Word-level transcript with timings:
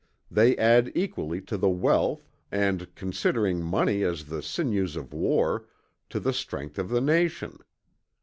They 0.31 0.57
add 0.57 0.91
equally 0.95 1.41
to 1.41 1.57
the 1.59 1.69
wealth, 1.69 2.27
and, 2.51 2.89
considering 2.95 3.61
money 3.63 4.01
as 4.01 4.25
the 4.25 4.41
sinews 4.41 4.95
of 4.95 5.13
war, 5.13 5.67
to 6.09 6.19
the 6.19 6.33
strength 6.33 6.79
of 6.79 6.89
the 6.89 7.01
nation. 7.01 7.59